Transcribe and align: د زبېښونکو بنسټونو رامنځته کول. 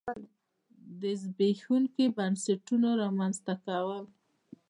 د 1.01 1.03
زبېښونکو 1.21 2.03
بنسټونو 2.17 2.89
رامنځته 3.01 3.53
کول. 3.65 4.03